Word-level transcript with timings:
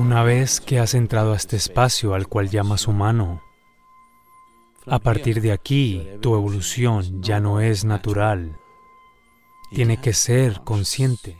Una 0.00 0.22
vez 0.22 0.62
que 0.62 0.78
has 0.78 0.94
entrado 0.94 1.34
a 1.34 1.36
este 1.36 1.56
espacio 1.56 2.14
al 2.14 2.26
cual 2.26 2.48
llamas 2.48 2.88
humano, 2.88 3.42
a 4.86 4.98
partir 4.98 5.42
de 5.42 5.52
aquí 5.52 6.08
tu 6.22 6.34
evolución 6.34 7.22
ya 7.22 7.38
no 7.38 7.60
es 7.60 7.84
natural, 7.84 8.56
tiene 9.70 10.00
que 10.00 10.14
ser 10.14 10.62
consciente. 10.62 11.36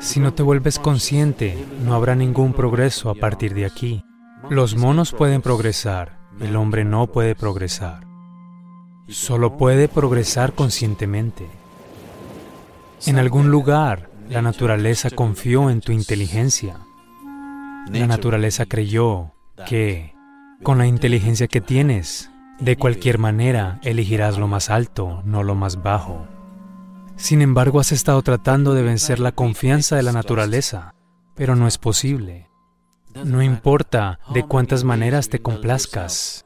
Si 0.00 0.20
no 0.20 0.34
te 0.34 0.42
vuelves 0.42 0.78
consciente, 0.78 1.66
no 1.82 1.94
habrá 1.94 2.14
ningún 2.14 2.52
progreso 2.52 3.08
a 3.08 3.14
partir 3.14 3.54
de 3.54 3.64
aquí. 3.64 4.02
Los 4.50 4.76
monos 4.76 5.12
pueden 5.12 5.40
progresar, 5.40 6.18
el 6.40 6.56
hombre 6.56 6.84
no 6.84 7.06
puede 7.06 7.34
progresar. 7.34 8.06
Solo 9.08 9.56
puede 9.56 9.88
progresar 9.88 10.52
conscientemente. 10.52 11.63
En 13.06 13.18
algún 13.18 13.50
lugar, 13.50 14.08
la 14.28 14.40
naturaleza 14.40 15.10
confió 15.10 15.68
en 15.68 15.80
tu 15.80 15.92
inteligencia. 15.92 16.76
La 17.90 18.06
naturaleza 18.06 18.64
creyó 18.64 19.32
que, 19.66 20.14
con 20.62 20.78
la 20.78 20.86
inteligencia 20.86 21.46
que 21.46 21.60
tienes, 21.60 22.30
de 22.58 22.76
cualquier 22.76 23.18
manera 23.18 23.78
elegirás 23.82 24.38
lo 24.38 24.48
más 24.48 24.70
alto, 24.70 25.22
no 25.26 25.42
lo 25.42 25.54
más 25.54 25.82
bajo. 25.82 26.26
Sin 27.16 27.42
embargo, 27.42 27.78
has 27.78 27.92
estado 27.92 28.22
tratando 28.22 28.72
de 28.74 28.82
vencer 28.82 29.20
la 29.20 29.32
confianza 29.32 29.96
de 29.96 30.02
la 30.02 30.12
naturaleza, 30.12 30.94
pero 31.34 31.56
no 31.56 31.66
es 31.66 31.78
posible. 31.78 32.48
No 33.24 33.42
importa 33.42 34.18
de 34.32 34.44
cuántas 34.44 34.82
maneras 34.82 35.28
te 35.28 35.40
complazcas. 35.40 36.44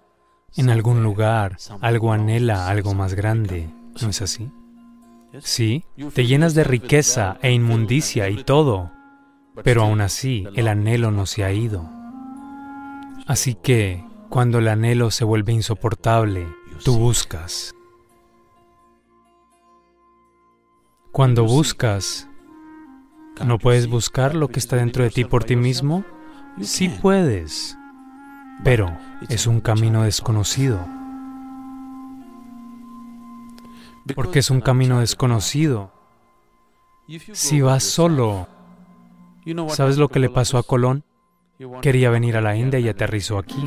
En 0.57 0.71
algún 0.71 1.03
lugar, 1.03 1.57
algo 1.81 2.13
anhela 2.13 2.69
algo 2.69 2.95
más 2.95 3.15
grande, 3.15 3.71
¿no 4.03 4.09
es 4.09 4.21
así? 4.23 4.51
Sí, 5.41 5.85
te 6.15 6.27
llenas 6.27 6.55
de 6.55 6.65
riqueza 6.65 7.39
e 7.43 7.53
inmundicia 7.53 8.31
y 8.31 8.45
todo, 8.45 8.91
pero 9.63 9.83
aún 9.83 10.01
así 10.01 10.47
el 10.55 10.69
anhelo 10.69 11.11
no 11.11 11.27
se 11.27 11.45
ha 11.45 11.53
ido. 11.53 11.89
Así 13.27 13.55
que, 13.55 14.03
cuando 14.31 14.59
el 14.59 14.69
anhelo 14.69 15.11
se 15.11 15.25
vuelve 15.25 15.53
insoportable, 15.53 16.49
tú 16.83 16.99
buscas. 16.99 17.75
Cuando 21.13 21.45
buscas, 21.45 22.27
¿no 23.45 23.59
puedes 23.59 23.87
buscar 23.87 24.35
lo 24.35 24.49
que 24.49 24.59
está 24.59 24.77
dentro 24.77 25.05
de 25.05 25.11
ti 25.11 25.25
por 25.25 25.45
ti 25.45 25.57
mismo? 25.57 26.05
Sí 26.63 26.89
puedes, 26.89 27.77
pero 28.65 28.97
es 29.29 29.47
un 29.47 29.61
camino 29.61 30.05
desconocido. 30.05 30.98
Porque 34.15 34.41
es 34.41 34.51
un 34.51 34.61
camino 34.61 35.01
desconocido. 35.01 35.93
Si 37.33 37.61
vas 37.61 37.85
solo, 37.85 38.49
¿sabes 39.69 39.97
lo 39.97 40.09
que 40.09 40.19
le 40.19 40.29
pasó 40.29 40.59
a 40.59 40.63
Colón? 40.63 41.05
Quería 41.81 42.11
venir 42.11 42.37
a 42.37 42.41
la 42.41 42.55
India 42.55 42.79
y 42.79 42.89
aterrizó 42.89 43.39
aquí. 43.39 43.65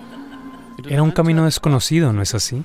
Era 0.88 1.02
un 1.02 1.10
camino 1.10 1.44
desconocido, 1.44 2.12
¿no 2.12 2.22
es 2.22 2.34
así? 2.34 2.62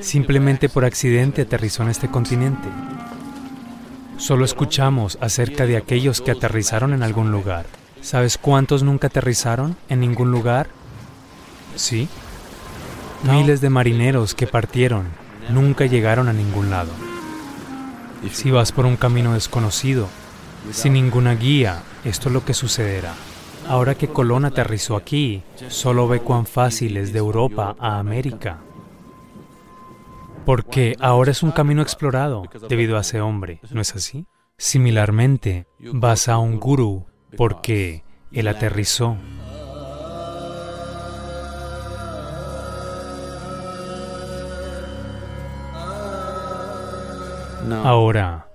Simplemente 0.00 0.68
por 0.68 0.84
accidente 0.84 1.42
aterrizó 1.42 1.82
en 1.82 1.90
este 1.90 2.10
continente. 2.10 2.68
Solo 4.16 4.44
escuchamos 4.44 5.18
acerca 5.20 5.66
de 5.66 5.76
aquellos 5.76 6.20
que 6.20 6.30
aterrizaron 6.30 6.92
en 6.92 7.02
algún 7.02 7.30
lugar. 7.30 7.66
¿Sabes 8.00 8.38
cuántos 8.38 8.82
nunca 8.82 9.08
aterrizaron 9.08 9.76
en 9.88 10.00
ningún 10.00 10.30
lugar? 10.30 10.68
Sí. 11.76 12.08
Miles 13.22 13.60
de 13.60 13.70
marineros 13.70 14.34
que 14.34 14.46
partieron 14.46 15.23
nunca 15.50 15.86
llegaron 15.86 16.28
a 16.28 16.32
ningún 16.32 16.70
lado. 16.70 16.92
Si 18.30 18.50
vas 18.50 18.72
por 18.72 18.86
un 18.86 18.96
camino 18.96 19.34
desconocido, 19.34 20.08
sin 20.70 20.94
ninguna 20.94 21.34
guía, 21.34 21.82
esto 22.04 22.28
es 22.28 22.32
lo 22.32 22.44
que 22.44 22.54
sucederá. 22.54 23.14
Ahora 23.68 23.94
que 23.94 24.08
Colón 24.08 24.44
aterrizó 24.44 24.96
aquí, 24.96 25.42
solo 25.68 26.08
ve 26.08 26.20
cuán 26.20 26.46
fácil 26.46 26.96
es 26.96 27.12
de 27.12 27.18
Europa 27.18 27.76
a 27.78 27.98
América 27.98 28.58
porque 30.44 30.96
ahora 31.00 31.30
es 31.30 31.42
un 31.42 31.52
camino 31.52 31.82
explorado 31.82 32.44
debido 32.68 32.96
a 32.96 33.00
ese 33.00 33.20
hombre, 33.20 33.60
¿no 33.70 33.80
es 33.80 33.94
así? 33.94 34.26
Similarmente, 34.58 35.66
vas 35.92 36.28
a 36.28 36.38
un 36.38 36.60
gurú 36.60 37.06
porque 37.36 38.04
él 38.30 38.48
aterrizó. 38.48 39.16
Ahora, 47.72 48.48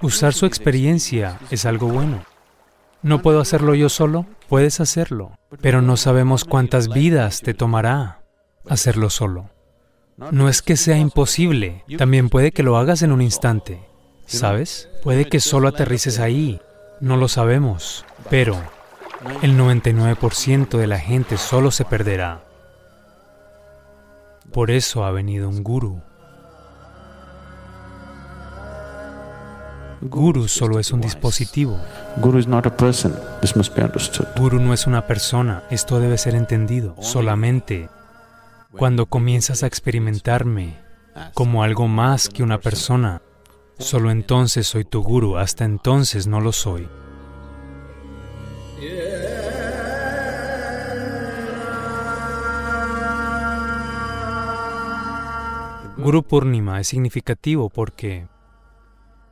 usar 0.00 0.32
su 0.32 0.46
experiencia 0.46 1.38
es 1.50 1.66
algo 1.66 1.88
bueno. 1.88 2.24
No 3.02 3.22
puedo 3.22 3.40
hacerlo 3.40 3.74
yo 3.74 3.88
solo, 3.88 4.26
puedes 4.48 4.80
hacerlo, 4.80 5.32
pero 5.60 5.80
no 5.80 5.96
sabemos 5.96 6.44
cuántas 6.44 6.88
vidas 6.88 7.40
te 7.40 7.54
tomará 7.54 8.20
hacerlo 8.68 9.08
solo. 9.08 9.48
No 10.30 10.48
es 10.50 10.60
que 10.60 10.76
sea 10.76 10.98
imposible, 10.98 11.84
también 11.96 12.28
puede 12.28 12.52
que 12.52 12.62
lo 12.62 12.76
hagas 12.76 13.00
en 13.02 13.12
un 13.12 13.22
instante, 13.22 13.80
¿sabes? 14.26 14.90
Puede 15.02 15.30
que 15.30 15.40
solo 15.40 15.68
aterrices 15.68 16.18
ahí, 16.18 16.60
no 17.00 17.16
lo 17.16 17.28
sabemos, 17.28 18.04
pero 18.28 18.60
el 19.40 19.58
99% 19.58 20.76
de 20.76 20.86
la 20.86 20.98
gente 20.98 21.38
solo 21.38 21.70
se 21.70 21.86
perderá. 21.86 22.44
Por 24.52 24.70
eso 24.70 25.04
ha 25.04 25.10
venido 25.10 25.48
un 25.48 25.62
guru. 25.62 26.02
Guru 30.02 30.48
solo 30.48 30.78
es 30.78 30.92
un 30.92 31.00
dispositivo. 31.00 31.78
Guru 32.16 32.38
Guru 34.36 34.58
no 34.58 34.72
es 34.72 34.86
una 34.86 35.06
persona, 35.06 35.64
esto 35.70 36.00
debe 36.00 36.16
ser 36.16 36.34
entendido. 36.34 36.96
Solamente 37.00 37.88
cuando 38.76 39.06
comienzas 39.06 39.62
a 39.62 39.66
experimentarme 39.66 40.78
como 41.34 41.62
algo 41.62 41.88
más 41.88 42.28
que 42.28 42.42
una 42.42 42.60
persona, 42.60 43.20
solo 43.78 44.10
entonces 44.10 44.66
soy 44.66 44.84
tu 44.84 45.02
guru, 45.02 45.36
hasta 45.36 45.64
entonces 45.64 46.26
no 46.26 46.40
lo 46.40 46.52
soy. 46.52 46.88
Guru 55.98 56.22
Purnima 56.22 56.80
es 56.80 56.88
significativo 56.88 57.68
porque 57.68 58.26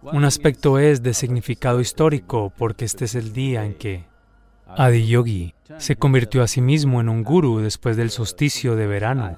un 0.03 0.25
aspecto 0.25 0.79
es 0.79 1.03
de 1.03 1.15
significado 1.15 1.81
histórico 1.81 2.53
porque 2.57 2.85
este 2.85 3.05
es 3.05 3.15
el 3.15 3.33
día 3.33 3.65
en 3.65 3.75
que 3.75 4.05
Adiyogi 4.67 5.55
se 5.79 5.97
convirtió 5.97 6.43
a 6.43 6.49
sí 6.49 6.61
mismo 6.61 7.01
en 7.01 7.09
un 7.09 7.25
guru 7.25 7.59
después 7.59 7.97
del 7.97 8.11
solsticio 8.11 8.77
de 8.77 8.87
verano. 8.87 9.37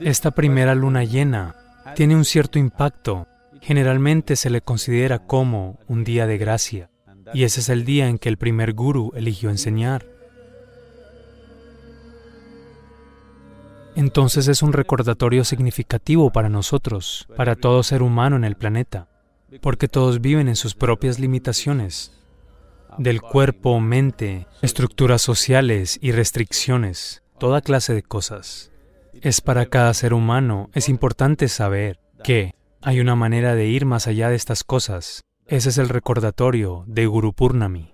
Esta 0.00 0.30
primera 0.32 0.74
luna 0.74 1.04
llena 1.04 1.56
tiene 1.94 2.16
un 2.16 2.24
cierto 2.24 2.58
impacto. 2.58 3.26
Generalmente 3.60 4.36
se 4.36 4.50
le 4.50 4.60
considera 4.60 5.20
como 5.20 5.78
un 5.88 6.04
día 6.04 6.26
de 6.26 6.38
gracia, 6.38 6.90
y 7.32 7.44
ese 7.44 7.60
es 7.60 7.68
el 7.68 7.84
día 7.84 8.08
en 8.08 8.18
que 8.18 8.28
el 8.28 8.36
primer 8.36 8.74
guru 8.74 9.12
eligió 9.14 9.50
enseñar. 9.50 10.06
Entonces 13.96 14.48
es 14.48 14.62
un 14.62 14.72
recordatorio 14.72 15.44
significativo 15.44 16.30
para 16.30 16.48
nosotros, 16.48 17.28
para 17.36 17.54
todo 17.54 17.82
ser 17.82 18.02
humano 18.02 18.36
en 18.36 18.44
el 18.44 18.56
planeta, 18.56 19.08
porque 19.60 19.88
todos 19.88 20.20
viven 20.20 20.48
en 20.48 20.56
sus 20.56 20.74
propias 20.74 21.18
limitaciones 21.18 22.12
del 22.98 23.20
cuerpo, 23.20 23.80
mente, 23.80 24.46
estructuras 24.62 25.22
sociales 25.22 25.98
y 26.00 26.12
restricciones, 26.12 27.22
toda 27.38 27.60
clase 27.60 27.94
de 27.94 28.02
cosas. 28.02 28.70
Es 29.20 29.40
para 29.40 29.66
cada 29.66 29.94
ser 29.94 30.14
humano, 30.14 30.70
es 30.74 30.88
importante 30.88 31.48
saber 31.48 31.98
que 32.22 32.54
hay 32.82 33.00
una 33.00 33.14
manera 33.14 33.54
de 33.54 33.66
ir 33.66 33.84
más 33.86 34.06
allá 34.06 34.28
de 34.28 34.36
estas 34.36 34.64
cosas. 34.64 35.22
Ese 35.46 35.68
es 35.70 35.78
el 35.78 35.88
recordatorio 35.88 36.84
de 36.86 37.06
Guru 37.06 37.32
Purnami. 37.32 37.93